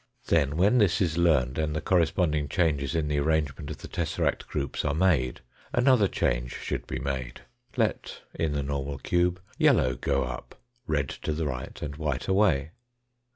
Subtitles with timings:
[0.29, 3.19] Then when this is learned, and the corre APPENDIX I 247 spending changes in the
[3.19, 5.41] arrangements of the tesseract groups are made,
[5.73, 7.41] another change should be made:
[7.77, 12.71] let, in the normal cube, yellow go up, red to the right, and white away.